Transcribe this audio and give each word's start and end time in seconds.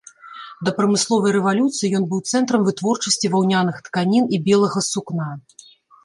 Да 0.67 0.71
прамысловай 0.77 1.33
рэвалюцыі 1.35 1.89
ён 1.99 2.07
быў 2.13 2.21
цэнтрам 2.31 2.61
вытворчасці 2.69 3.31
ваўняных 3.35 3.77
тканін 3.89 4.23
і 4.39 4.41
белага 4.49 4.79
сукна. 4.89 5.29